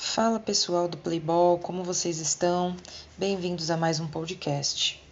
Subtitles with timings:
[0.00, 2.76] Fala pessoal do Playball, como vocês estão?
[3.16, 5.02] Bem-vindos a mais um podcast.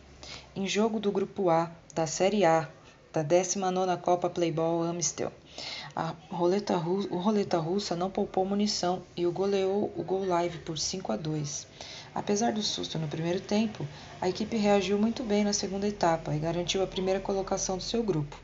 [0.55, 2.69] Em jogo do Grupo A da Série A
[3.13, 5.33] da 19ª Copa Playball Amstel,
[5.95, 10.79] a roleta o roleta russa não poupou munição e o goleou o Gol Live por
[10.79, 11.67] 5 a 2.
[12.15, 13.85] Apesar do susto no primeiro tempo,
[14.21, 18.05] a equipe reagiu muito bem na segunda etapa e garantiu a primeira colocação do seu
[18.05, 18.41] grupo.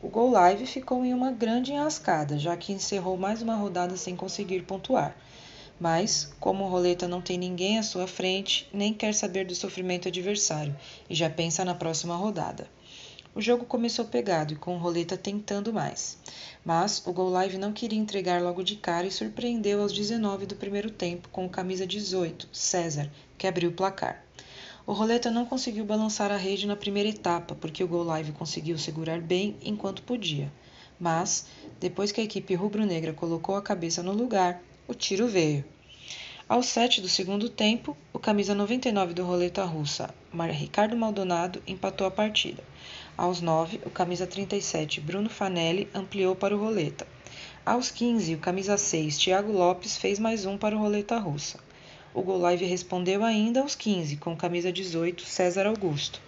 [0.00, 4.16] O Gol Live ficou em uma grande enrascada, já que encerrou mais uma rodada sem
[4.16, 5.14] conseguir pontuar
[5.82, 10.06] mas, como o roleta não tem ninguém à sua frente, nem quer saber do sofrimento
[10.06, 10.76] adversário
[11.10, 12.70] e já pensa na próxima rodada.
[13.34, 16.18] O jogo começou pegado e com o roleta tentando mais.
[16.64, 20.54] Mas o Gol Live não queria entregar logo de cara e surpreendeu aos 19 do
[20.54, 24.24] primeiro tempo com o camisa 18, César, que abriu o placar.
[24.86, 28.78] O roleta não conseguiu balançar a rede na primeira etapa, porque o Gol Live conseguiu
[28.78, 30.52] segurar bem enquanto podia.
[31.00, 31.46] Mas,
[31.80, 34.62] depois que a equipe rubro-negra colocou a cabeça no lugar,
[34.92, 35.64] o tiro veio.
[36.46, 40.14] Aos 7 do segundo tempo, o camisa 99 do Roleta Russa,
[40.50, 42.62] Ricardo Maldonado, empatou a partida.
[43.16, 47.06] Aos 9, o camisa 37, Bruno Fanelli, ampliou para o Roleta.
[47.64, 51.58] Aos 15, o camisa 6, Thiago Lopes, fez mais um para o Roleta Russa.
[52.12, 56.20] O Golive respondeu ainda aos 15, com camisa 18, César Augusto.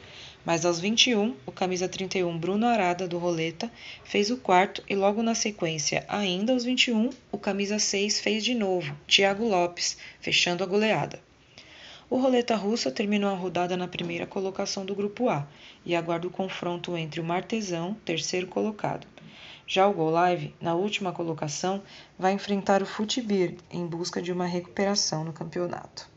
[0.44, 3.70] Mas aos 21, o camisa 31 Bruno Arada do Roleta
[4.04, 8.54] fez o quarto e logo na sequência, ainda aos 21, o camisa 6 fez de
[8.54, 11.18] novo, Thiago Lopes, fechando a goleada.
[12.10, 15.48] O Roleta Russa terminou a rodada na primeira colocação do grupo A
[15.84, 19.06] e aguarda o confronto entre o Martesão, terceiro colocado.
[19.66, 21.82] Já o Gol Live, na última colocação,
[22.18, 26.13] vai enfrentar o Futibir em busca de uma recuperação no campeonato.